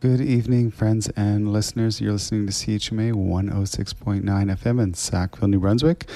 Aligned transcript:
Good 0.00 0.22
evening, 0.22 0.70
friends 0.70 1.10
and 1.10 1.52
listeners. 1.52 2.00
You're 2.00 2.12
listening 2.12 2.46
to 2.46 2.52
CHMA 2.54 3.12
106.9 3.12 4.22
FM 4.24 4.82
in 4.82 4.94
Sackville, 4.94 5.48
New 5.48 5.60
Brunswick. 5.60 6.08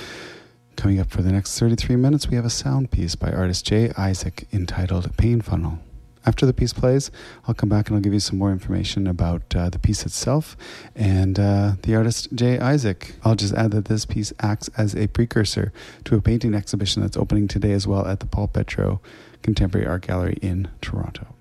Coming 0.74 1.00
up 1.00 1.10
for 1.10 1.20
the 1.20 1.30
next 1.30 1.58
33 1.58 1.96
minutes, 1.96 2.26
we 2.26 2.36
have 2.36 2.46
a 2.46 2.50
sound 2.50 2.90
piece 2.90 3.14
by 3.14 3.30
artist 3.30 3.66
Jay 3.66 3.92
Isaac 3.98 4.48
entitled 4.54 5.14
Pain 5.18 5.42
Funnel. 5.42 5.80
After 6.24 6.46
the 6.46 6.54
piece 6.54 6.72
plays, 6.72 7.10
I'll 7.46 7.52
come 7.52 7.68
back 7.68 7.88
and 7.88 7.96
I'll 7.96 8.00
give 8.00 8.14
you 8.14 8.20
some 8.20 8.38
more 8.38 8.52
information 8.52 9.06
about 9.06 9.54
uh, 9.54 9.68
the 9.68 9.78
piece 9.78 10.06
itself 10.06 10.56
and 10.96 11.38
uh, 11.38 11.72
the 11.82 11.94
artist 11.94 12.34
Jay 12.34 12.58
Isaac. 12.58 13.16
I'll 13.22 13.34
just 13.34 13.52
add 13.52 13.72
that 13.72 13.84
this 13.84 14.06
piece 14.06 14.32
acts 14.40 14.70
as 14.78 14.96
a 14.96 15.08
precursor 15.08 15.74
to 16.04 16.16
a 16.16 16.22
painting 16.22 16.54
exhibition 16.54 17.02
that's 17.02 17.18
opening 17.18 17.48
today 17.48 17.72
as 17.72 17.86
well 17.86 18.06
at 18.06 18.20
the 18.20 18.26
Paul 18.26 18.48
Petro 18.48 19.02
Contemporary 19.42 19.86
Art 19.86 20.06
Gallery 20.06 20.38
in 20.40 20.68
Toronto. 20.80 21.33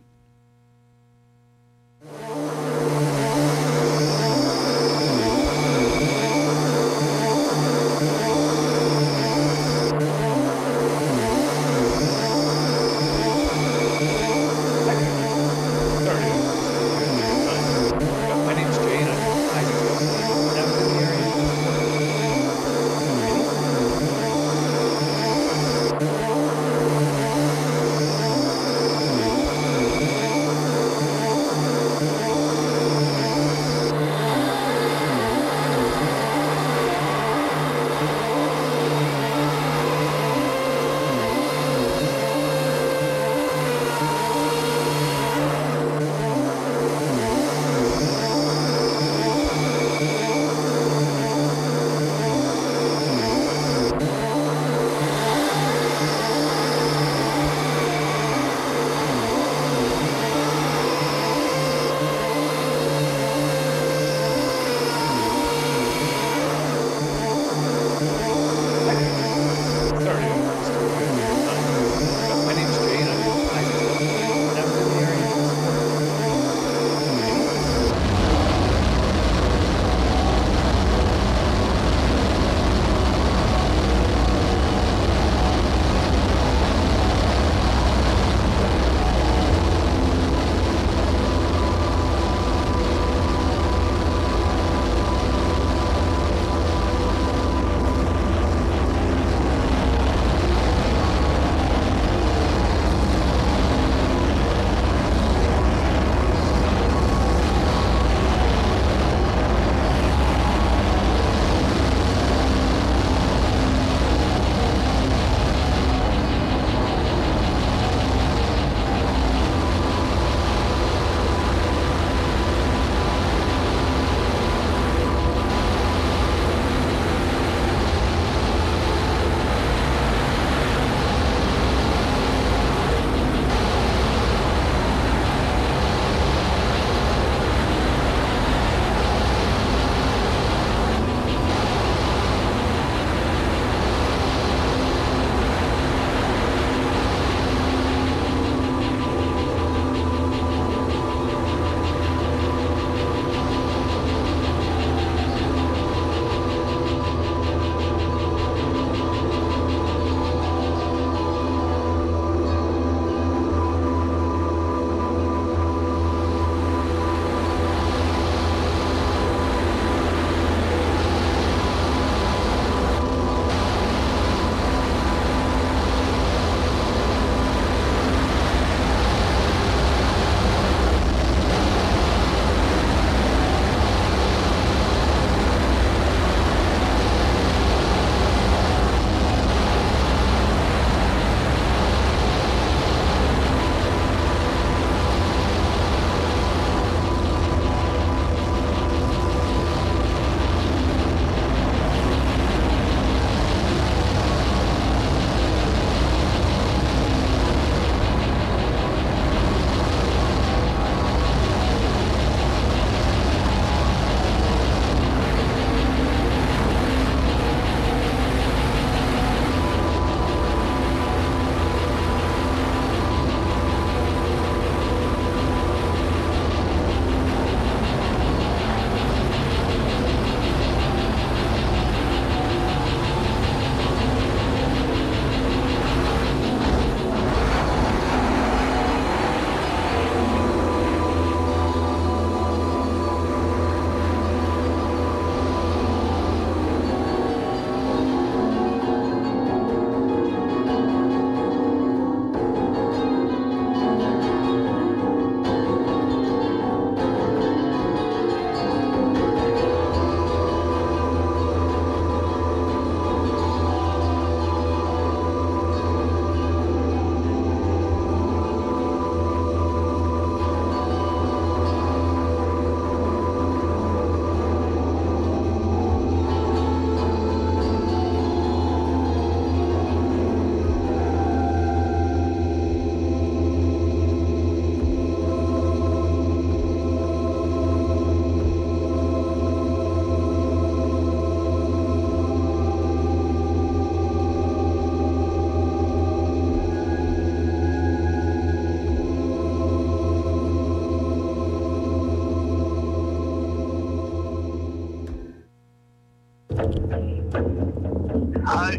I 308.45 308.77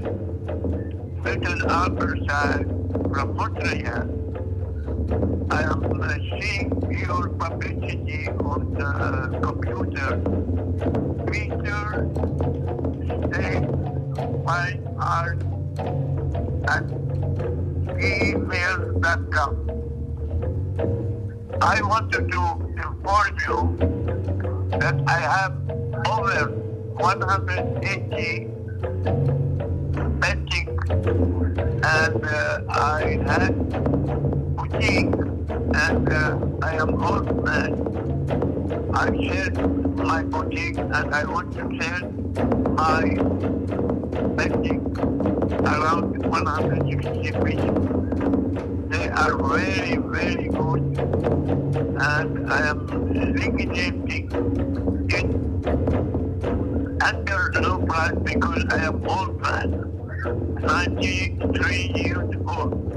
Milton 1.23 1.61
Alberside 1.69 2.67
from 3.14 3.37
Montreal. 3.37 4.08
I 5.52 5.62
am 5.62 6.00
uh, 6.02 6.08
seeing 6.41 6.70
your 6.91 7.29
publicity 7.29 8.29
on 8.29 8.75
the 8.75 9.38
computer. 9.43 10.19
Peter, 11.31 12.08
say, 13.32 13.61
why 14.43 14.81
are 14.99 15.37
at 16.67 16.85
email.com. 18.02 19.70
I 21.61 21.81
wanted 21.82 22.32
to 22.32 22.43
inform 22.82 23.38
you 23.47 23.58
that 24.81 24.97
I 25.06 25.19
have 25.20 25.55
over 26.11 26.63
180 26.94 28.46
betting 30.20 30.79
and 31.82 32.25
uh, 32.25 32.61
I 32.70 33.19
had 33.26 33.55
boutique 34.56 35.14
and 35.75 36.08
uh, 36.08 36.38
I 36.62 36.75
am 36.76 37.02
old 37.02 37.44
man. 37.44 37.73
I 38.94 39.06
shared 39.26 39.56
my 39.96 40.23
boutique 40.23 40.79
and 40.79 41.14
I 41.14 41.25
want 41.25 41.52
to 41.55 41.69
sell 41.82 42.11
my 42.79 43.02
betting 44.37 44.97
around 45.67 46.25
160 46.25 47.32
pieces. 47.43 47.75
They 48.88 49.08
are 49.08 49.37
very, 49.37 49.97
very 49.97 50.49
good 50.49 50.82
and 52.00 52.52
I 52.52 52.69
am 52.69 52.87
liquidating 53.35 54.31
it 55.11 55.44
because 58.12 58.64
I 58.70 58.84
am 58.84 59.02
old 59.08 59.40
man, 59.40 59.90
93 60.60 61.92
years 61.96 62.34
old. 62.46 62.92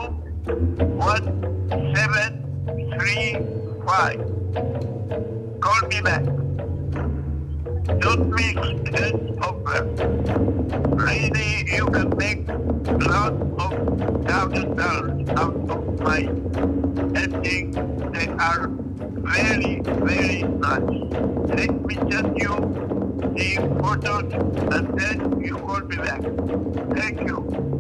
one, 1.10 1.26
seven, 1.96 2.30
three, 3.00 3.38
five. 3.88 4.43
Call 4.54 5.88
me 5.90 6.02
back. 6.02 6.24
Don't 8.00 8.30
miss 8.30 8.54
that 8.94 9.16
offer. 9.42 9.84
Really, 10.96 11.66
you 11.74 11.86
can 11.88 12.16
make 12.16 12.48
lots 13.08 13.42
of 13.64 14.26
thousand 14.28 14.76
dollars 14.78 15.30
out 15.30 15.56
of 15.72 16.00
my 16.02 16.20
ending. 17.20 17.72
They 18.12 18.28
are 18.28 18.68
very, 18.70 19.80
very 19.82 20.44
nice. 20.44 21.02
Let 21.50 21.72
me 21.88 21.96
send 22.12 22.38
you 22.38 22.54
the 23.34 23.58
photos 23.82 24.34
and 24.76 25.00
then 25.00 25.42
you 25.42 25.56
call 25.58 25.80
me 25.80 25.96
back. 25.98 26.22
Thank 26.96 27.22
you. 27.28 27.73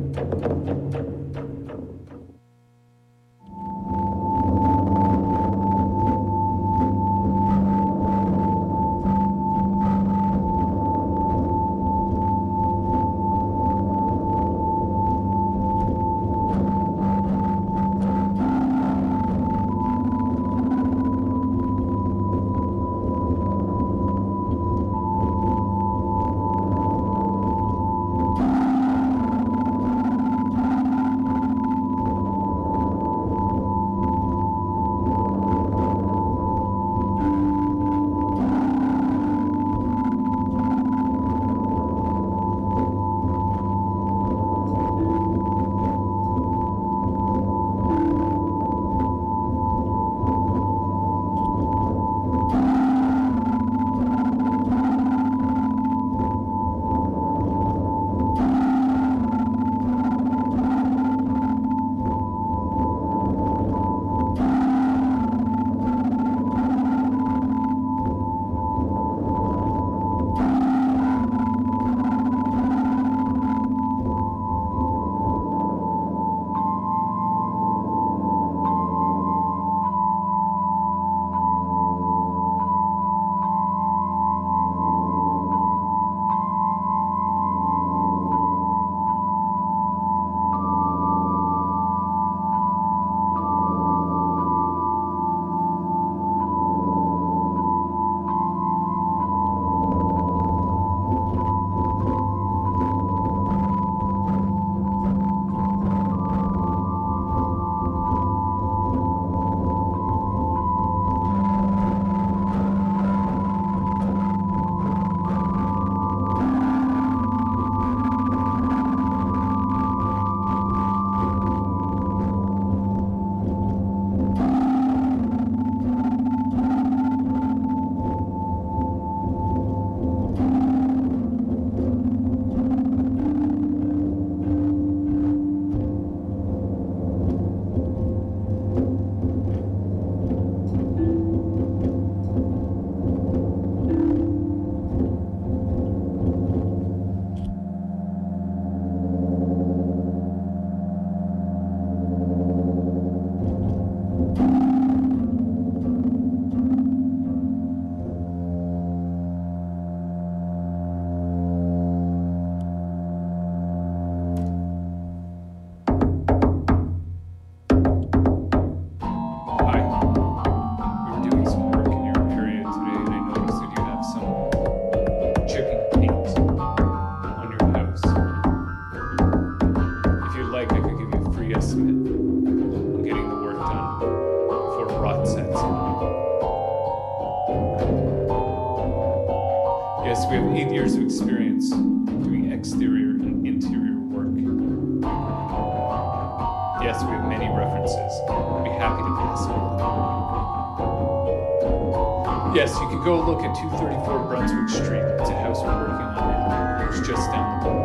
go 203.03 203.19
look 203.19 203.43
at 203.43 203.53
234 203.55 204.27
Brunswick 204.27 204.69
Street. 204.69 205.03
It's 205.19 205.29
a 205.29 205.33
house 205.41 205.61
we're 205.61 205.77
working 205.77 205.93
on 205.93 206.15
now. 206.15 206.87
It's 206.89 207.05
just 207.05 207.29
down 207.31 207.59
the 207.59 207.65
block. 207.65 207.83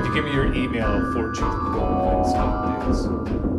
If 0.00 0.06
you 0.06 0.14
give 0.14 0.24
me 0.24 0.32
your 0.32 0.52
email, 0.52 0.86
I'll 0.86 1.12
forward 1.12 1.36
you 1.36 1.44
the. 1.44 3.55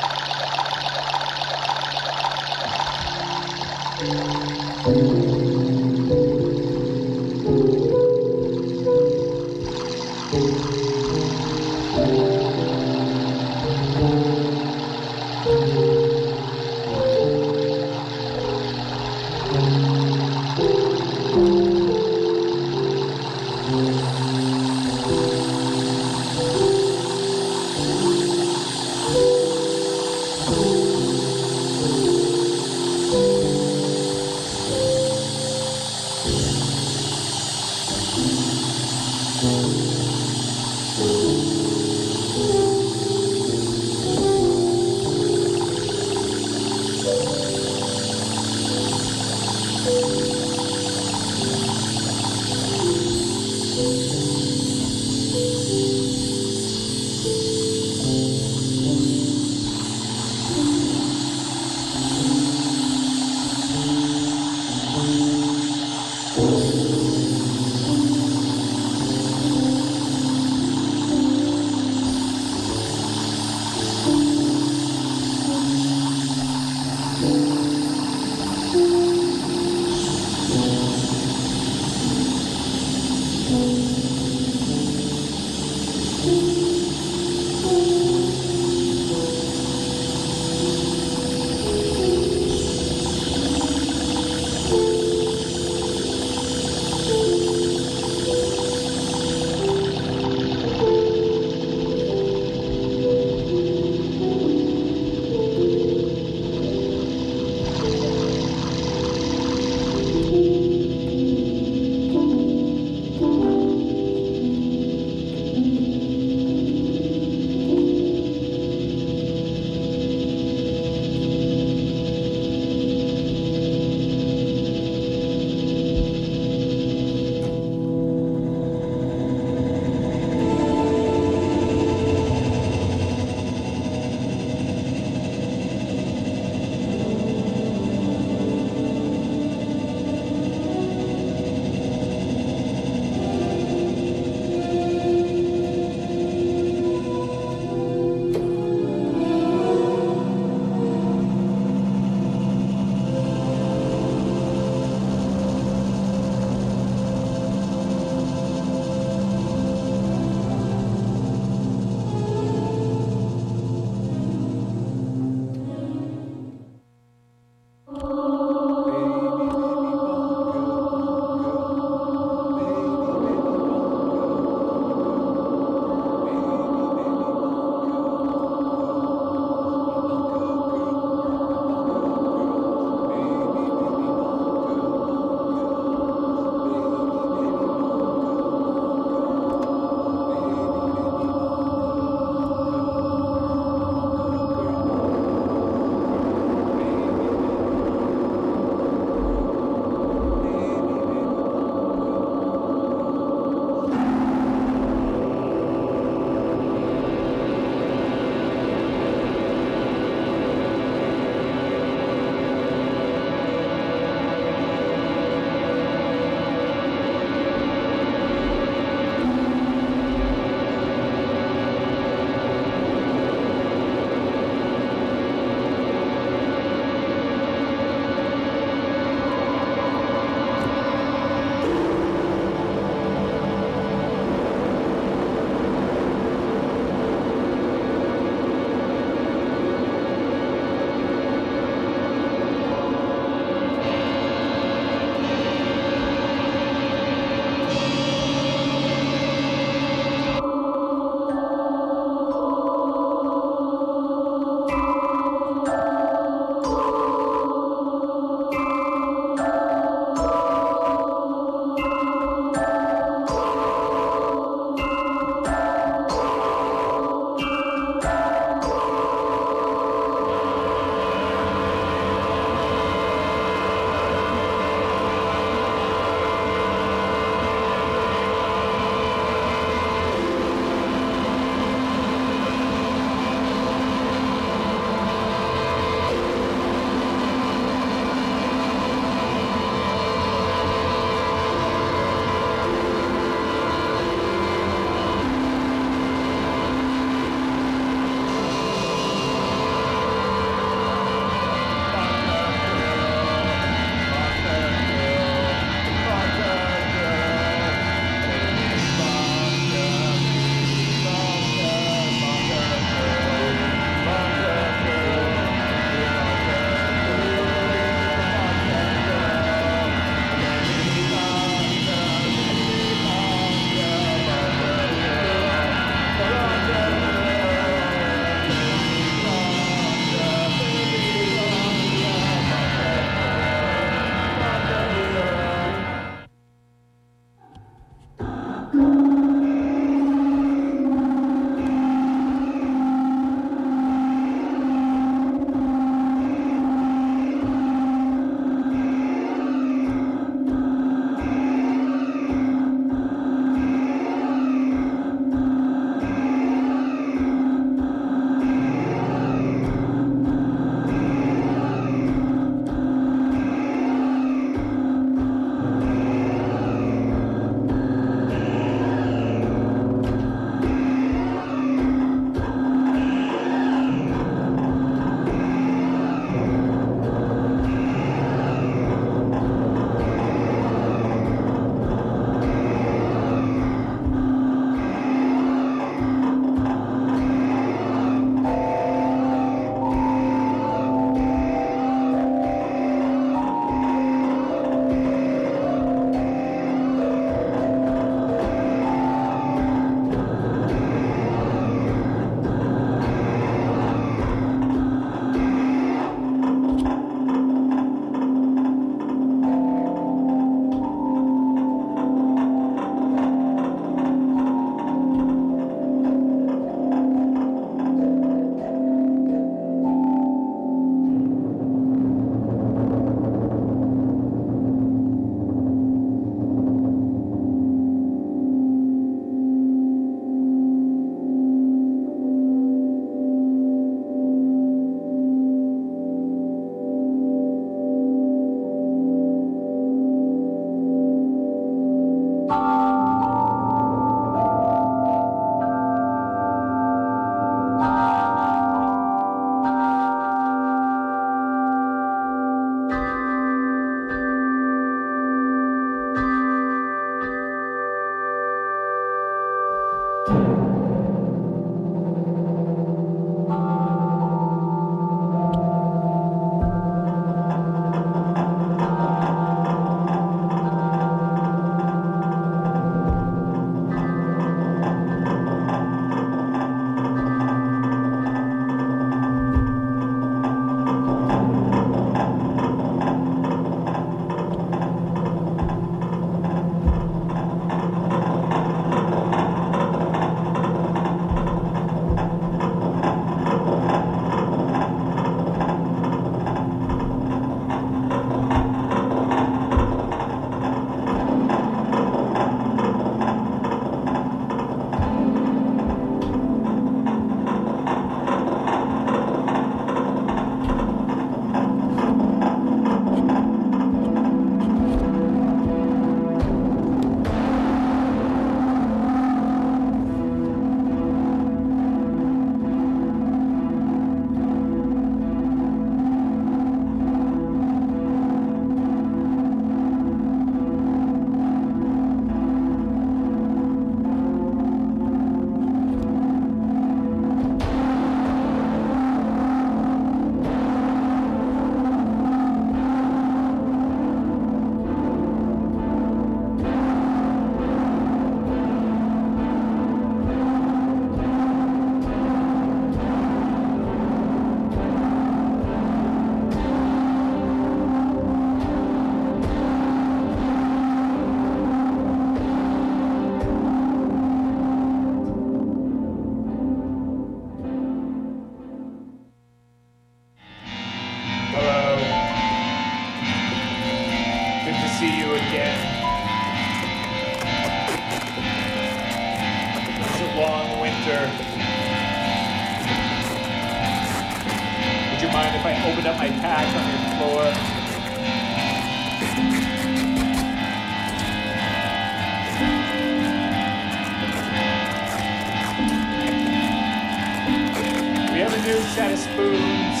Set 598.94 599.10
of 599.10 599.18
spoons. 599.18 600.00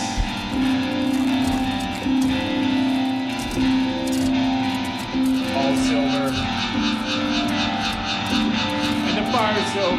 All 5.56 5.74
silver. 5.82 6.30
And 9.02 9.16
the 9.18 9.24
bar 9.32 9.54
soap 9.74 9.98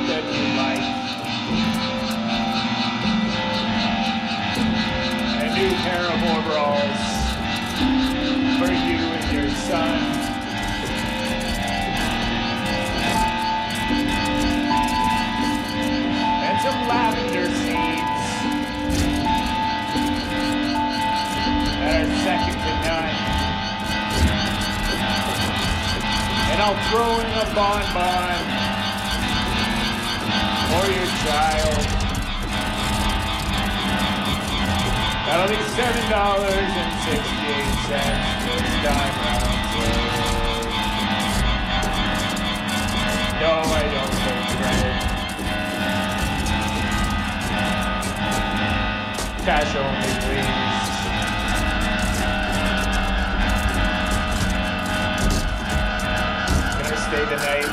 And 26.95 27.03
I'll 27.03 27.11
throw 27.11 27.19
in 27.19 27.27
a 27.27 27.45
bonbon 27.53 28.45
for 30.71 30.85
your 30.91 31.09
child. 31.25 31.83
That'll 35.25 35.49
be 35.49 35.59
seven 35.75 36.05
dollars 36.09 36.71
and 36.71 36.93
sixty-eight 37.03 37.73
cents 37.87 38.27
this 38.45 38.69
time 38.85 39.15
round. 39.25 39.59
No, 43.41 43.51
I 43.51 43.83
don't 43.91 44.15
take 44.23 44.45
credit. 44.55 44.95
Cash 49.43 49.71
only, 49.75 50.13
please. 50.25 50.64
Stay 57.15 57.23
the 57.23 57.37
night 57.37 57.63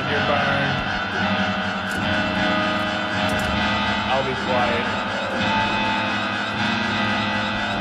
in 0.00 0.06
your 0.08 0.24
barn. 0.28 0.70
I'll 4.08 4.24
be 4.24 4.34
quiet. 4.48 4.86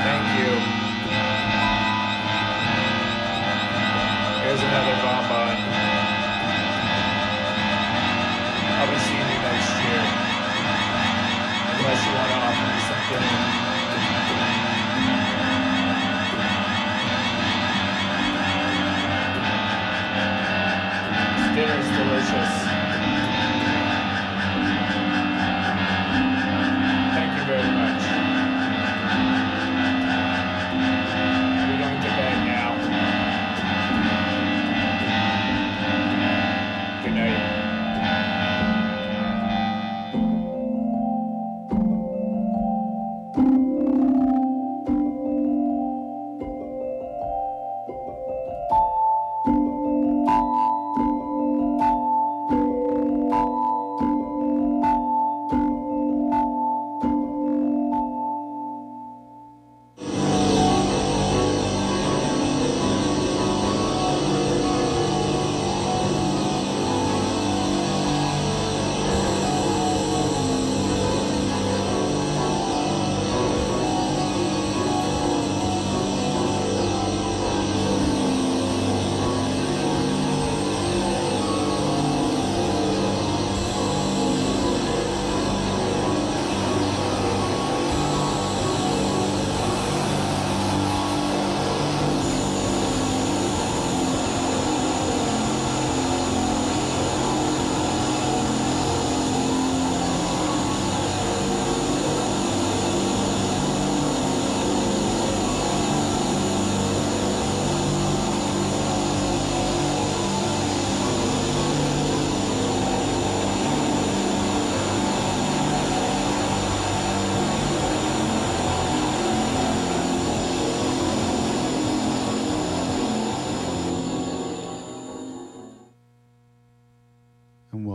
Thank 0.04 0.26
you. 0.40 0.52
Here's 4.44 4.64
another 4.68 4.96
bonbon. 5.04 5.56
I'll 8.76 8.92
be 8.92 9.00
seeing 9.00 9.30
you 9.32 9.40
next 9.48 9.72
year. 9.80 10.04
Unless 11.80 12.02
you 12.06 12.12
want 12.20 12.30
to 12.32 12.38
offer 12.48 12.68
me 12.68 12.80
something. 12.90 13.63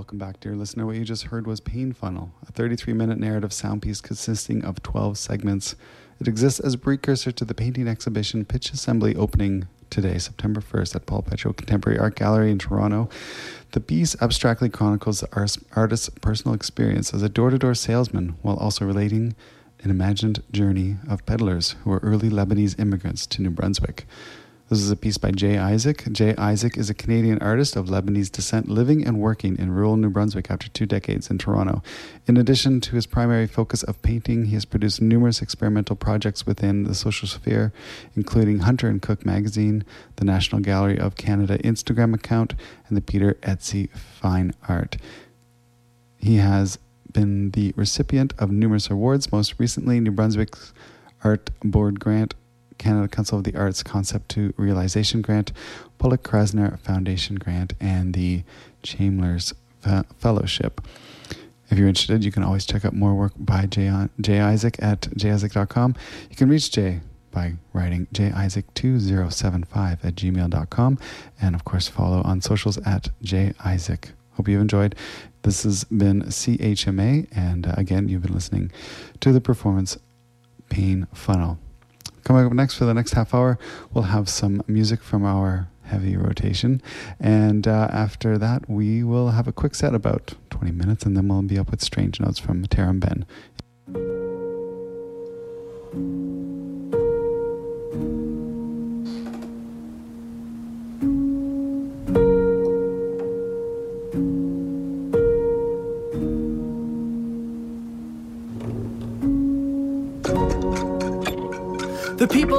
Welcome 0.08 0.26
back, 0.26 0.40
dear 0.40 0.56
listener. 0.56 0.86
What 0.86 0.96
you 0.96 1.04
just 1.04 1.24
heard 1.24 1.46
was 1.46 1.60
Pain 1.60 1.92
Funnel, 1.92 2.32
a 2.48 2.50
33 2.50 2.94
minute 2.94 3.18
narrative 3.18 3.52
sound 3.52 3.82
piece 3.82 4.00
consisting 4.00 4.64
of 4.64 4.82
12 4.82 5.18
segments. 5.18 5.76
It 6.18 6.26
exists 6.26 6.60
as 6.60 6.72
a 6.72 6.78
precursor 6.78 7.30
to 7.30 7.44
the 7.44 7.52
painting 7.52 7.86
exhibition 7.86 8.46
Pitch 8.46 8.72
Assembly 8.72 9.14
opening 9.14 9.68
today, 9.90 10.16
September 10.16 10.62
1st, 10.62 10.96
at 10.96 11.04
Paul 11.04 11.20
Petro 11.20 11.52
Contemporary 11.52 11.98
Art 11.98 12.16
Gallery 12.16 12.50
in 12.50 12.58
Toronto. 12.58 13.10
The 13.72 13.80
piece 13.80 14.16
abstractly 14.22 14.70
chronicles 14.70 15.20
the 15.20 15.58
artist's 15.76 16.08
personal 16.22 16.54
experience 16.54 17.12
as 17.12 17.22
a 17.22 17.28
door 17.28 17.50
to 17.50 17.58
door 17.58 17.74
salesman 17.74 18.36
while 18.40 18.56
also 18.56 18.86
relating 18.86 19.36
an 19.82 19.90
imagined 19.90 20.42
journey 20.50 20.96
of 21.06 21.26
peddlers 21.26 21.72
who 21.84 21.90
were 21.90 22.00
early 22.02 22.30
Lebanese 22.30 22.80
immigrants 22.80 23.26
to 23.26 23.42
New 23.42 23.50
Brunswick. 23.50 24.06
This 24.68 24.80
is 24.80 24.90
a 24.90 24.96
piece 24.96 25.16
by 25.16 25.30
Jay 25.30 25.56
Isaac. 25.56 26.04
Jay 26.12 26.34
Isaac 26.36 26.76
is 26.76 26.90
a 26.90 26.94
Canadian 26.94 27.38
artist 27.38 27.74
of 27.74 27.86
Lebanese 27.86 28.30
descent 28.30 28.68
living 28.68 29.02
and 29.02 29.18
working 29.18 29.58
in 29.58 29.70
rural 29.70 29.96
New 29.96 30.10
Brunswick 30.10 30.50
after 30.50 30.68
two 30.68 30.84
decades 30.84 31.30
in 31.30 31.38
Toronto. 31.38 31.82
In 32.26 32.36
addition 32.36 32.82
to 32.82 32.94
his 32.94 33.06
primary 33.06 33.46
focus 33.46 33.82
of 33.82 34.02
painting, 34.02 34.44
he 34.44 34.54
has 34.54 34.66
produced 34.66 35.00
numerous 35.00 35.40
experimental 35.40 35.96
projects 35.96 36.44
within 36.44 36.84
the 36.84 36.94
social 36.94 37.26
sphere, 37.26 37.72
including 38.14 38.58
Hunter 38.58 38.88
and 38.88 39.00
Cook 39.00 39.24
magazine, 39.24 39.84
the 40.16 40.26
National 40.26 40.60
Gallery 40.60 40.98
of 40.98 41.16
Canada 41.16 41.56
Instagram 41.60 42.14
account, 42.14 42.54
and 42.88 42.96
the 42.96 43.00
Peter 43.00 43.38
Etsy 43.40 43.88
Fine 43.96 44.52
Art. 44.68 44.98
He 46.18 46.36
has 46.36 46.78
been 47.10 47.52
the 47.52 47.72
recipient 47.74 48.34
of 48.38 48.50
numerous 48.50 48.90
awards, 48.90 49.32
most 49.32 49.54
recently 49.56 49.98
New 49.98 50.10
Brunswick's 50.10 50.74
Art 51.24 51.48
Board 51.64 51.98
Grant, 52.00 52.34
Canada 52.78 53.08
Council 53.08 53.38
of 53.38 53.44
the 53.44 53.56
Arts 53.56 53.82
Concept 53.82 54.28
to 54.30 54.54
Realization 54.56 55.20
Grant, 55.20 55.52
Pollock 55.98 56.22
Krasner 56.22 56.78
Foundation 56.80 57.36
Grant, 57.36 57.74
and 57.80 58.14
the 58.14 58.44
Chalmers 58.82 59.52
Fe- 59.80 60.04
Fellowship. 60.16 60.80
If 61.70 61.78
you're 61.78 61.88
interested, 61.88 62.24
you 62.24 62.32
can 62.32 62.42
always 62.42 62.64
check 62.64 62.84
out 62.84 62.94
more 62.94 63.14
work 63.14 63.32
by 63.36 63.66
Jay, 63.66 63.92
Jay 64.20 64.40
Isaac 64.40 64.76
at 64.80 65.02
jayisaac.com. 65.02 65.94
You 66.30 66.36
can 66.36 66.48
reach 66.48 66.70
Jay 66.70 67.00
by 67.30 67.54
writing 67.72 68.06
jisaac2075 68.12 70.04
at 70.04 70.14
gmail.com 70.14 70.98
and, 71.40 71.54
of 71.54 71.64
course, 71.64 71.88
follow 71.88 72.22
on 72.22 72.40
socials 72.40 72.78
at 72.78 73.10
jisaac. 73.22 74.12
Hope 74.32 74.48
you've 74.48 74.60
enjoyed. 74.60 74.94
This 75.42 75.64
has 75.64 75.84
been 75.84 76.22
CHMA, 76.22 77.28
and 77.36 77.66
uh, 77.66 77.74
again, 77.76 78.08
you've 78.08 78.22
been 78.22 78.34
listening 78.34 78.70
to 79.20 79.32
the 79.32 79.40
performance 79.40 79.98
Pain 80.68 81.06
Funnel. 81.12 81.58
Coming 82.28 82.44
up 82.44 82.52
next 82.52 82.74
for 82.74 82.84
the 82.84 82.92
next 82.92 83.14
half 83.14 83.32
hour, 83.32 83.58
we'll 83.94 84.04
have 84.04 84.28
some 84.28 84.62
music 84.66 85.00
from 85.00 85.24
our 85.24 85.70
heavy 85.84 86.14
rotation. 86.14 86.82
And 87.18 87.66
uh, 87.66 87.88
after 87.90 88.36
that, 88.36 88.68
we 88.68 89.02
will 89.02 89.30
have 89.30 89.48
a 89.48 89.52
quick 89.52 89.74
set 89.74 89.94
about 89.94 90.34
20 90.50 90.72
minutes, 90.72 91.06
and 91.06 91.16
then 91.16 91.26
we'll 91.28 91.40
be 91.40 91.58
up 91.58 91.70
with 91.70 91.80
Strange 91.80 92.20
Notes 92.20 92.38
from 92.38 92.66
Taram 92.66 93.00
Ben. 93.00 93.24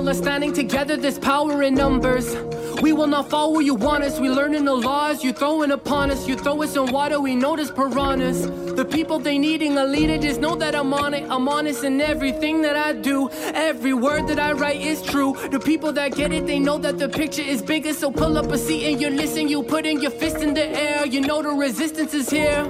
Are 0.10 0.14
standing 0.14 0.52
together, 0.52 0.98
there's 0.98 1.20
power 1.20 1.62
in 1.62 1.76
numbers. 1.76 2.36
We 2.82 2.94
will 2.94 3.08
not 3.08 3.30
fall 3.30 3.54
where 3.54 3.62
you 3.62 3.76
want 3.76 4.04
us. 4.04 4.20
We 4.20 4.30
learning 4.30 4.66
the 4.66 4.74
laws 4.74 5.24
you 5.24 5.34
throwing 5.34 5.72
upon 5.72 6.10
us. 6.10 6.28
You 6.28 6.36
throw 6.36 6.64
us 6.64 6.76
in 6.76 6.92
water, 6.92 7.20
we 7.20 7.36
notice 7.36 7.70
piranhas. 7.70 8.48
The 8.76 8.86
people 8.86 9.20
they 9.20 9.38
needing 9.38 9.78
a 9.78 9.86
leader, 9.86 10.18
just 10.18 10.40
know 10.40 10.56
that 10.56 10.74
I'm 10.74 10.94
on 10.94 11.14
it. 11.14 11.30
I'm 11.30 11.48
honest 11.48 11.84
in 11.84 12.02
everything 12.02 12.62
that 12.64 12.76
I 12.76 12.94
do. 12.94 13.30
Every 13.54 13.94
word 13.94 14.28
that 14.28 14.40
I 14.40 14.54
write 14.54 14.82
is 14.82 15.02
true. 15.04 15.38
The 15.52 15.60
people 15.60 15.92
that 15.94 16.16
get 16.16 16.32
it, 16.32 16.48
they 16.48 16.58
know 16.58 16.80
that 16.80 16.98
the 16.98 17.10
picture 17.10 17.44
is 17.44 17.62
bigger. 17.62 17.94
So 17.94 18.10
pull 18.10 18.38
up 18.38 18.52
a 18.52 18.58
seat 18.58 18.92
and 18.92 19.00
you 19.00 19.10
listen. 19.12 19.48
You 19.48 19.62
put 19.62 19.86
in 19.86 20.02
your 20.02 20.12
fist 20.12 20.38
in 20.38 20.56
the 20.56 20.66
air. 20.66 21.06
You 21.06 21.22
know 21.22 21.44
the 21.44 21.50
resistance 21.50 22.16
is 22.16 22.30
here. 22.30 22.66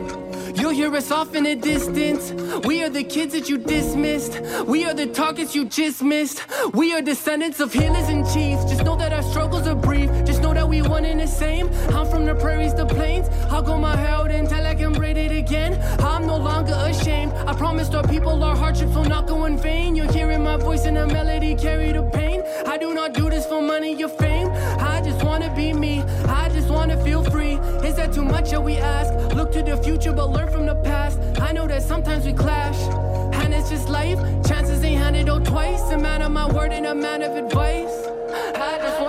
You'll 0.60 0.72
hear 0.72 0.94
us 0.94 1.10
off 1.10 1.36
in 1.36 1.46
the 1.46 1.56
distance. 1.56 2.34
We 2.66 2.84
are 2.84 2.90
the 2.90 3.04
kids 3.04 3.34
that 3.34 3.48
you 3.48 3.58
dismissed. 3.58 4.42
We 4.66 4.84
are 4.84 4.94
the 4.94 5.08
targets 5.08 5.56
you 5.56 5.66
just 5.66 6.04
missed. 6.04 6.44
We 6.74 6.94
are 6.94 7.02
descendants 7.02 7.62
of 7.62 7.72
healers 7.72 8.10
and 8.10 8.26
chiefs. 8.34 8.66
Just 8.66 8.84
know 8.84 8.98
that 8.98 9.14
our 9.14 9.24
struggles 9.24 9.68
are 9.68 9.76
brief. 9.76 10.10
Just 10.26 10.39
one 10.82 11.06
and 11.06 11.20
the 11.20 11.28
same. 11.28 11.70
I'm 11.90 12.08
from 12.08 12.26
the 12.26 12.36
prairies, 12.36 12.74
the 12.74 12.86
plains. 12.86 13.28
I'll 13.50 13.62
go 13.62 13.78
my 13.78 13.96
hair 13.96 14.10
until 14.40 14.66
I 14.66 14.74
can 14.74 14.94
braid 14.94 15.18
it 15.18 15.32
again. 15.32 15.80
I'm 16.00 16.26
no 16.26 16.38
longer 16.38 16.74
ashamed. 16.74 17.34
I 17.34 17.54
promised 17.54 17.94
our 17.94 18.08
people 18.08 18.44
our 18.44 18.56
hardships 18.56 18.96
will 18.96 19.06
not 19.06 19.28
go 19.28 19.46
in 19.46 19.58
vain. 19.58 19.96
You're 19.96 20.12
hearing 20.12 20.44
my 20.44 20.58
voice 20.58 20.86
in 20.86 20.98
a 20.98 21.06
melody, 21.06 21.56
carry 21.56 21.92
the 21.92 22.04
pain. 22.04 22.42
I 22.66 22.78
do 22.78 22.94
not 22.94 23.14
do 23.14 23.30
this 23.30 23.46
for 23.46 23.62
money 23.62 24.02
or 24.04 24.10
fame. 24.10 24.50
I 24.80 25.02
just 25.04 25.24
wanna 25.24 25.54
be 25.56 25.74
me. 25.74 26.02
I 26.28 26.50
just 26.50 26.70
wanna 26.70 26.98
feel 27.04 27.24
free. 27.24 27.56
Is 27.88 27.96
that 27.96 28.14
too 28.14 28.24
much 28.24 28.52
that 28.52 28.64
we 28.64 28.78
ask? 28.78 29.14
Look 29.36 29.52
to 29.54 29.62
the 29.62 29.78
future, 29.78 30.14
but 30.14 30.30
learn 30.30 30.50
from 30.52 30.66
the 30.66 30.76
past. 30.76 31.20
I 31.42 31.52
know 31.52 31.68
that 31.68 31.84
sometimes 31.84 32.26
we 32.26 32.34
clash. 32.34 32.80
And 33.44 33.54
it's 33.54 33.70
just 33.70 33.90
life. 33.90 34.20
Chances 34.48 34.84
ain't 34.84 35.02
handed 35.02 35.30
out 35.30 35.46
twice. 35.46 35.82
A 35.92 35.98
man 35.98 36.22
of 36.22 36.32
my 36.32 36.48
word 36.52 36.72
and 36.72 36.86
a 36.86 36.96
man 36.96 37.22
of 37.24 37.36
advice. 37.36 37.96
I 38.56 38.78
just 38.78 39.02
wanna 39.02 39.09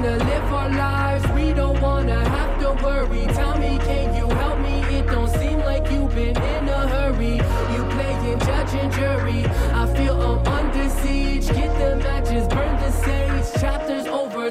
wanna 0.00 0.16
live 0.16 0.52
our 0.52 0.70
lives. 0.70 1.28
We 1.32 1.52
don't 1.52 1.80
wanna 1.80 2.28
have 2.28 2.60
to 2.60 2.84
worry. 2.84 3.26
Tell 3.34 3.58
me, 3.58 3.78
can 3.78 4.14
you 4.14 4.28
help 4.36 4.60
me? 4.60 4.76
It 4.96 5.06
don't 5.06 5.28
seem 5.28 5.58
like 5.60 5.90
you've 5.90 6.14
been 6.14 6.36
in 6.36 6.68
a 6.68 6.86
hurry. 6.86 7.36
You 7.72 7.82
playing 7.94 8.38
judge 8.38 8.74
and 8.74 8.92
jury. 8.92 9.44
I 9.74 9.86
feel 9.96 10.20
I'm 10.20 10.46
under 10.46 10.88
siege. 11.00 11.48
Get 11.48 11.72
the 11.80 11.96
matches, 11.96 12.46
burn 12.46 12.76
the 12.80 12.92
sage. 12.92 13.60
Chapters 13.60 14.06
over, 14.06 14.50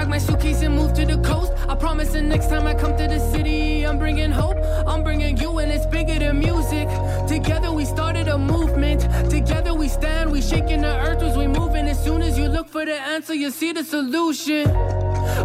pack 0.00 0.08
my 0.08 0.18
suitcase 0.18 0.62
and 0.62 0.74
move 0.74 0.94
to 0.94 1.04
the 1.04 1.18
coast. 1.18 1.52
I 1.68 1.74
promise 1.74 2.12
the 2.12 2.22
next 2.22 2.48
time 2.48 2.66
I 2.66 2.72
come 2.72 2.96
to 2.96 3.06
the 3.06 3.18
city, 3.32 3.84
I'm 3.84 3.98
bringing 3.98 4.30
hope. 4.30 4.56
I'm 4.86 5.02
bringing 5.02 5.36
you, 5.36 5.58
and 5.58 5.70
it's 5.70 5.84
bigger 5.84 6.18
than 6.18 6.38
music. 6.38 6.88
Together 7.28 7.70
we 7.70 7.84
started 7.84 8.26
a 8.28 8.38
movement. 8.38 9.02
Together 9.30 9.74
we 9.74 9.88
stand, 9.88 10.32
we 10.32 10.40
shaking 10.40 10.80
the 10.80 10.94
earth 11.06 11.22
as 11.22 11.36
we 11.36 11.46
moving. 11.46 11.86
As 11.86 12.02
soon 12.02 12.22
as 12.22 12.38
you 12.38 12.48
look 12.48 12.66
for 12.66 12.86
the 12.86 12.98
answer, 13.14 13.34
you 13.34 13.50
see 13.50 13.72
the 13.72 13.84
solution. 13.84 14.70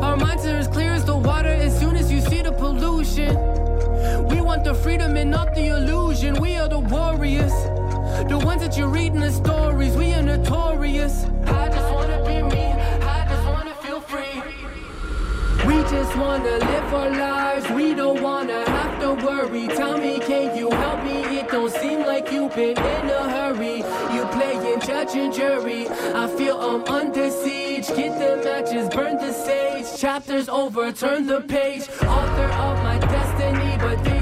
Our 0.05 0.15
minds 0.15 0.45
are 0.45 0.57
as 0.63 0.69
clear 0.69 0.93
as 0.93 1.03
the 1.03 1.17
water 1.17 1.55
as 1.67 1.77
soon 1.77 1.97
as 1.97 2.09
you 2.09 2.21
see 2.21 2.41
the 2.41 2.53
pollution. 2.53 3.35
We 4.29 4.39
want 4.39 4.63
the 4.63 4.73
freedom 4.73 5.17
and 5.17 5.31
not 5.31 5.53
the 5.53 5.67
illusion. 5.67 6.39
We 6.39 6.55
are 6.55 6.69
the 6.69 6.79
warriors. 6.79 7.55
The 8.31 8.39
ones 8.41 8.61
that 8.61 8.77
you 8.77 8.85
read 8.87 9.11
in 9.13 9.19
the 9.19 9.33
stories, 9.33 9.97
we 9.97 10.13
are 10.13 10.23
notorious. 10.23 11.25
Our 17.05 17.11
lives, 17.11 17.69
we 17.71 17.93
don't 17.93 18.21
wanna 18.21 18.67
have 18.69 18.99
to 19.01 19.25
worry. 19.25 19.67
Tell 19.67 19.97
me, 19.97 20.19
can 20.19 20.57
you 20.57 20.69
help 20.71 21.03
me? 21.03 21.39
It 21.39 21.49
don't 21.49 21.71
seem 21.71 21.99
like 21.99 22.31
you've 22.31 22.55
been 22.55 22.77
in 22.77 23.09
a 23.09 23.29
hurry. 23.29 23.77
You 24.13 24.25
playing 24.31 24.79
judge 24.81 25.15
and 25.15 25.33
jury. 25.33 25.87
I 25.89 26.27
feel 26.27 26.59
I'm 26.59 26.83
under 26.85 27.29
siege. 27.29 27.87
Get 27.87 28.17
the 28.19 28.41
matches, 28.43 28.89
burn 28.89 29.17
the 29.17 29.31
sage. 29.31 29.99
Chapters 29.99 30.49
over, 30.49 30.91
turn 30.91 31.27
the 31.27 31.41
page. 31.41 31.83
Author 32.01 32.49
of 32.65 32.83
my 32.83 32.97
destiny, 32.99 33.77
but 33.77 34.14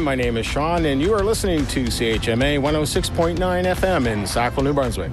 My 0.00 0.14
name 0.14 0.36
is 0.36 0.46
Sean, 0.46 0.86
and 0.86 1.02
you 1.02 1.12
are 1.12 1.24
listening 1.24 1.66
to 1.66 1.84
CHMA 1.84 2.60
106.9 2.60 3.36
FM 3.36 4.06
in 4.06 4.26
Sackville, 4.26 4.64
New 4.64 4.72
Brunswick. 4.72 5.12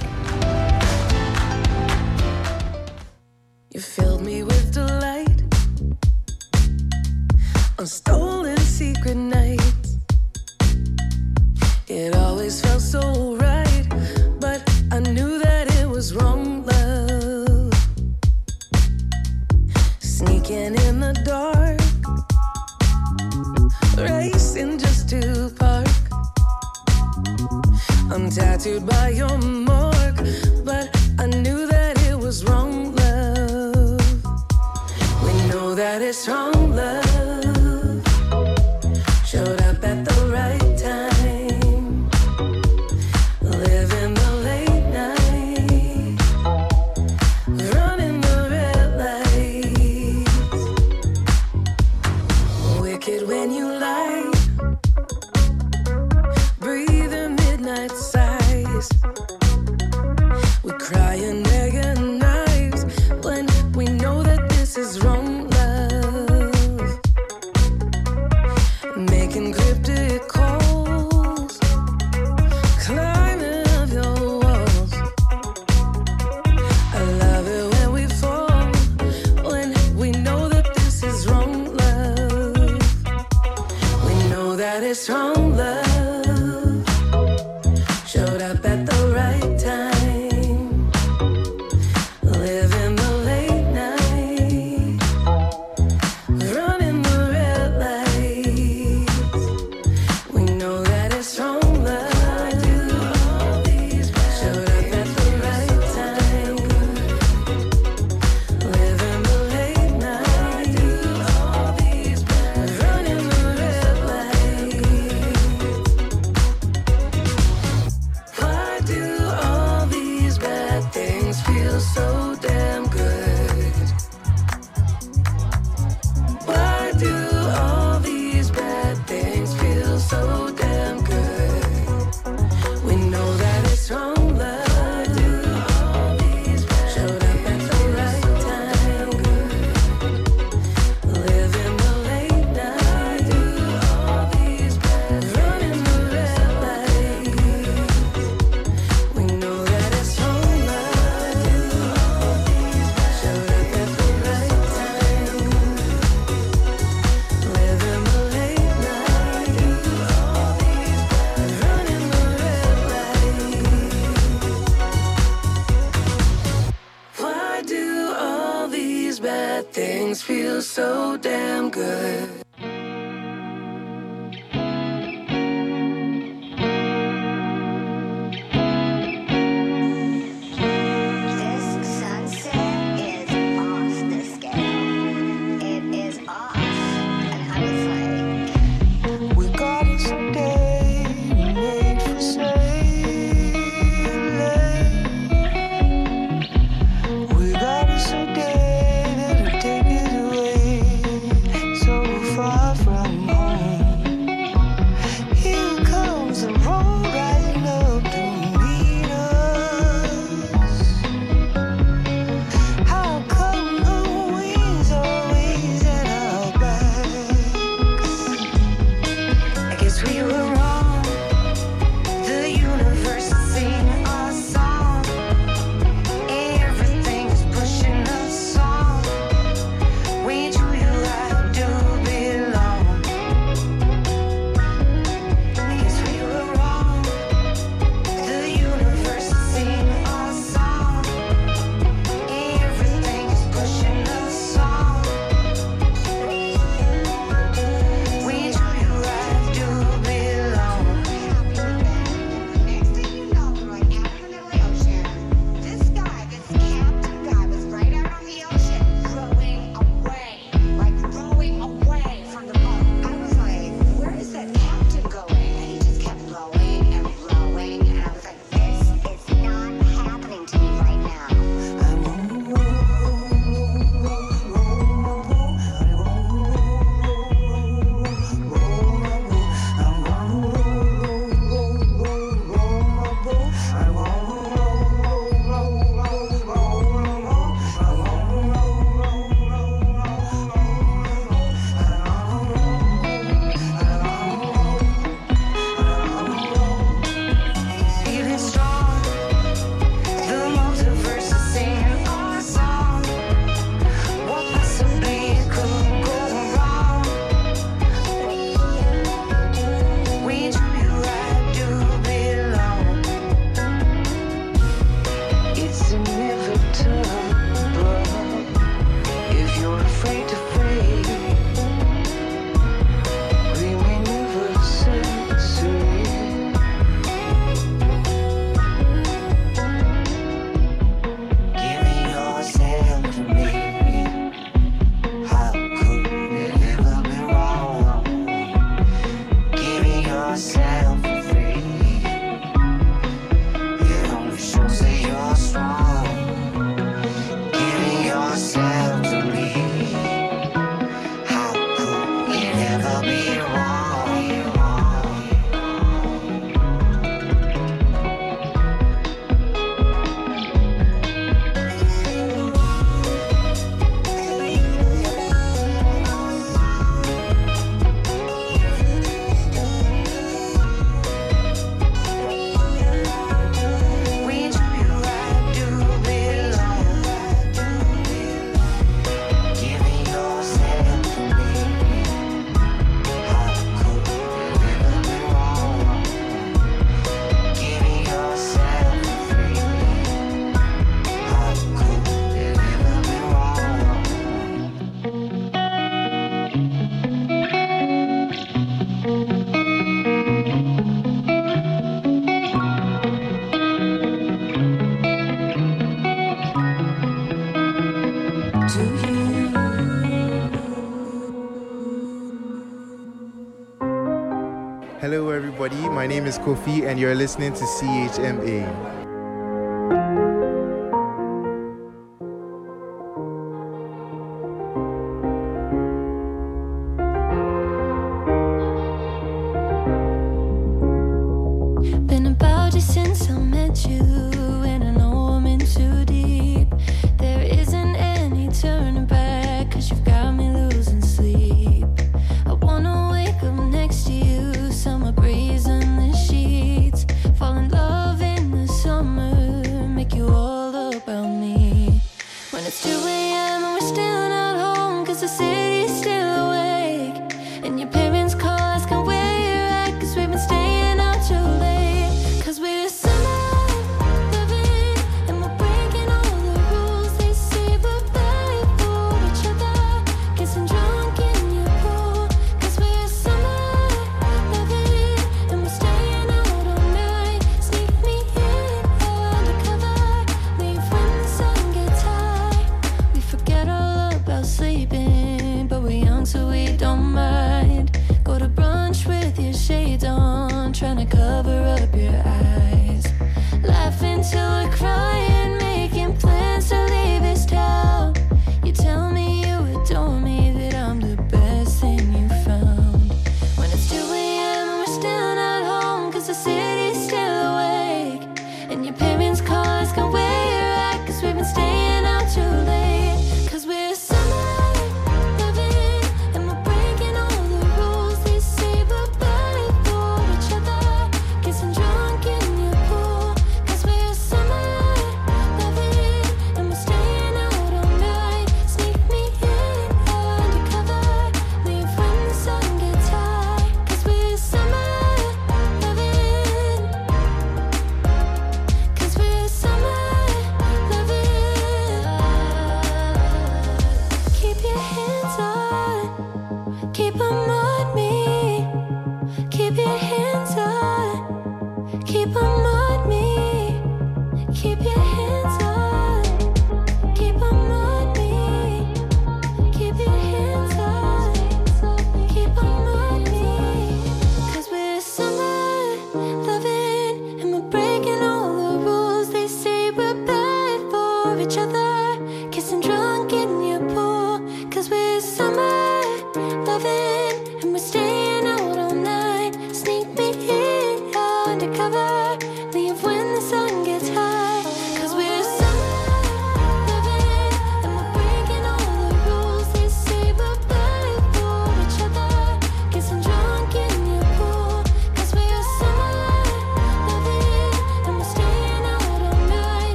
Hello, 415.06 415.30
everybody. 415.30 415.88
My 415.90 416.08
name 416.08 416.26
is 416.26 416.40
Kofi, 416.40 416.88
and 416.88 417.00
you're 417.00 417.14
listening 417.14 417.54
to 417.54 417.64
CHMA. 417.64 419.05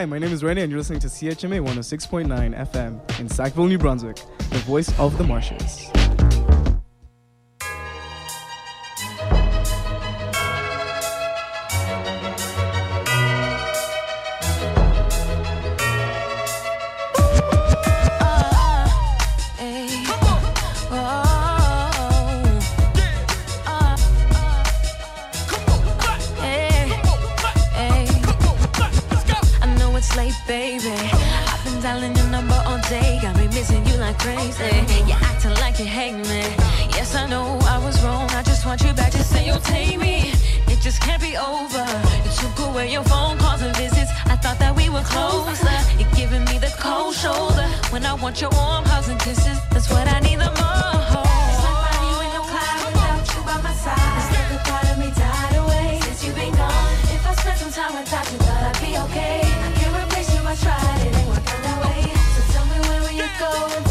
Hi, 0.00 0.06
my 0.06 0.18
name 0.18 0.32
is 0.32 0.42
Rennie, 0.42 0.62
and 0.62 0.70
you're 0.70 0.78
listening 0.78 1.00
to 1.00 1.08
CHMA 1.08 1.60
106.9 1.60 2.26
FM 2.72 3.20
in 3.20 3.28
Sackville, 3.28 3.66
New 3.66 3.76
Brunswick, 3.76 4.16
the 4.48 4.58
voice 4.60 4.98
of 4.98 5.18
the 5.18 5.24
marshes. 5.24 5.90
You 35.80 35.86
hate 35.86 36.12
me. 36.12 36.42
Yes, 36.96 37.14
I 37.14 37.26
know 37.26 37.58
I 37.62 37.78
was 37.82 38.02
wrong. 38.04 38.28
I 38.32 38.42
just 38.42 38.66
want 38.66 38.82
you 38.82 38.92
back 38.92 39.12
to 39.12 39.22
say 39.22 39.46
you'll 39.46 39.66
take 39.74 39.98
me. 39.98 40.32
It 40.68 40.78
just 40.80 41.00
can't 41.00 41.22
be 41.22 41.36
over. 41.38 41.84
You 42.24 42.30
took 42.40 42.58
away 42.68 42.92
your 42.92 43.04
phone 43.04 43.38
calls 43.38 43.62
and 43.62 43.74
visits. 43.76 44.10
I 44.26 44.36
thought 44.36 44.58
that 44.58 44.76
we 44.76 44.90
were 44.90 45.04
closer. 45.04 45.78
You're 45.98 46.14
giving 46.20 46.44
me 46.44 46.58
the 46.58 46.72
cold 46.78 47.14
shoulder 47.14 47.66
when 47.92 48.04
I 48.04 48.12
want 48.14 48.40
your 48.42 48.50
warm 48.50 48.84
hugs 48.84 49.08
and 49.08 49.18
kisses. 49.20 49.58
That's 49.70 49.88
what 49.90 50.06
I 50.06 50.20
need 50.20 50.38
the 50.40 50.50
most. 50.50 50.90
Time 57.70 57.94
without 57.94 58.32
you, 58.32 58.38
thought 58.38 58.62
I'd 58.66 58.80
be 58.82 58.98
okay. 59.04 59.40
I 59.44 59.70
can't 59.78 59.94
replace 59.94 60.34
you, 60.34 60.40
I 60.42 60.56
tried, 60.56 61.06
it 61.06 61.16
ain't 61.16 61.28
working 61.28 61.62
that 61.66 61.78
way. 61.84 62.02
So 62.34 62.40
tell 62.52 62.66
me 62.66 62.76
where 62.88 63.00
will 63.00 63.14
you 63.14 63.28
go 63.38 63.89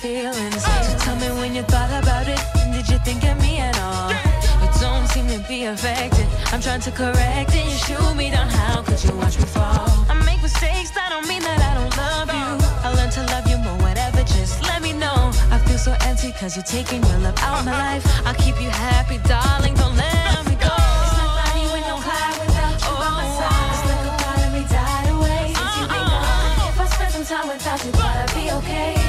feelings. 0.00 0.64
So 0.64 0.96
tell 1.04 1.16
me 1.16 1.28
when 1.40 1.54
you 1.54 1.62
thought 1.62 1.92
about 2.02 2.26
it, 2.26 2.40
and 2.56 2.72
did 2.72 2.88
you 2.88 2.98
think 3.04 3.22
of 3.24 3.36
me 3.42 3.58
at 3.58 3.76
all? 3.80 4.10
You 4.62 4.68
don't 4.80 5.06
seem 5.12 5.26
to 5.28 5.38
be 5.46 5.64
affected. 5.64 6.26
I'm 6.52 6.60
trying 6.60 6.80
to 6.88 6.90
correct 6.90 7.52
it. 7.54 7.64
You 7.64 7.78
shoot 7.86 8.14
me 8.16 8.30
down. 8.30 8.48
How 8.48 8.82
could 8.82 9.02
you 9.04 9.14
watch 9.16 9.36
me 9.38 9.44
fall? 9.44 9.88
I 10.08 10.14
make 10.24 10.40
mistakes. 10.42 10.90
That 10.96 11.08
don't 11.10 11.28
mean 11.28 11.42
that 11.42 11.60
I 11.60 11.72
don't 11.78 11.94
love 12.04 12.28
you. 12.32 12.48
I 12.84 12.88
learned 12.96 13.12
to 13.12 13.22
love 13.34 13.46
you 13.46 13.58
more. 13.58 13.76
Whatever, 13.86 14.22
just 14.24 14.62
let 14.62 14.80
me 14.80 14.92
know. 14.94 15.32
I 15.54 15.58
feel 15.66 15.78
so 15.78 15.92
empty 16.08 16.28
because 16.32 16.56
you're 16.56 16.70
taking 16.78 17.04
your 17.04 17.18
love 17.18 17.36
out 17.44 17.60
of 17.60 17.64
my 17.66 17.76
life. 17.92 18.04
I'll 18.26 18.34
keep 18.34 18.56
you 18.60 18.70
happy, 18.70 19.18
darling. 19.28 19.74
Don't 19.74 19.96
let 19.96 20.44
me 20.48 20.56
go. 20.56 20.76
It's 21.04 21.16
like 21.20 21.32
Bonnie 21.36 21.68
with 21.76 21.84
no 21.92 21.96
Clyde 22.00 22.36
without 22.40 22.76
you 22.84 22.94
by 23.02 23.10
my 23.20 23.28
side. 23.36 23.68
It's 23.76 23.84
like 23.84 24.04
a 24.08 24.12
part 24.24 24.40
of 24.48 24.50
me 24.56 24.62
died 24.64 25.08
away 25.12 25.44
since 25.52 25.74
you've 25.76 25.92
been 25.92 26.08
gone. 26.08 26.72
If 26.72 26.80
I 26.80 26.86
spent 26.88 27.12
some 27.16 27.26
time 27.28 27.46
without 27.52 27.84
you, 27.84 27.92
thought 27.92 28.16
I'd 28.16 28.32
be 28.32 28.48
okay. 28.64 28.99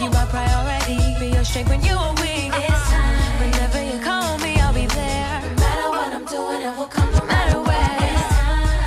You 0.00 0.08
my 0.08 0.24
priority. 0.24 0.96
Be 1.20 1.26
your 1.28 1.44
strength 1.44 1.68
when 1.68 1.82
you 1.84 1.92
are 1.92 2.14
weak. 2.22 2.48
It's 2.56 2.88
time. 2.88 3.20
Whenever 3.38 3.84
you 3.84 4.00
call 4.02 4.38
me, 4.38 4.58
I'll 4.58 4.72
be 4.72 4.86
there. 4.86 5.42
No 5.42 5.54
matter 5.60 5.88
what 5.90 6.14
I'm 6.14 6.24
doing, 6.24 6.62
I 6.64 6.72
will 6.74 6.86
come 6.86 7.12
no 7.12 7.22
matter 7.26 7.60
where. 7.60 8.16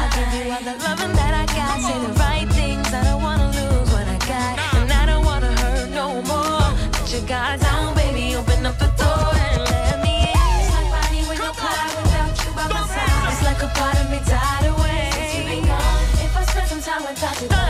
I'll 0.02 0.10
give 0.10 0.34
you 0.34 0.52
all 0.52 0.64
the 0.66 0.74
loving 0.82 1.14
that 1.14 1.34
I 1.38 1.46
got. 1.54 1.82
Say 1.86 2.00
the 2.02 2.14
right 2.18 2.50
things. 2.58 2.92
I 2.92 3.04
don't 3.04 3.22
wanna 3.22 3.46
lose 3.46 3.90
what 3.94 4.08
I 4.08 4.18
got. 4.26 4.58
And 4.82 4.92
I 4.92 5.06
don't 5.06 5.24
wanna 5.24 5.52
hurt 5.62 5.92
no 5.92 6.20
more. 6.24 6.66
Let 6.98 7.06
your 7.14 7.22
guard 7.30 7.60
down, 7.60 7.94
baby. 7.94 8.36
Open 8.36 8.66
up 8.66 8.80
the 8.80 8.90
door 8.98 9.30
and 9.54 9.62
let 9.70 10.02
me 10.02 10.34
in. 10.34 10.50
It's 10.66 10.74
like 10.74 10.90
Bonnie 10.90 11.30
with 11.30 11.38
no 11.46 11.54
Clyde 11.54 11.94
without 11.94 12.34
you 12.42 12.52
by 12.58 12.68
my 12.74 12.82
side. 12.90 13.30
It's 13.30 13.44
like 13.46 13.62
a 13.62 13.70
part 13.78 14.02
of 14.02 14.10
me 14.10 14.18
died 14.26 14.66
away. 14.66 15.14
Since 15.14 15.36
you've 15.38 15.46
been 15.46 15.66
gone. 15.70 16.06
If 16.26 16.34
I 16.34 16.42
spent 16.50 16.68
some 16.74 16.82
time 16.82 17.06
without 17.06 17.38
you, 17.38 17.63